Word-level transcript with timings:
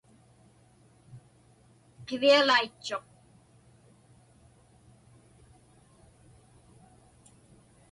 Qivialaitchuq. 2.07 3.07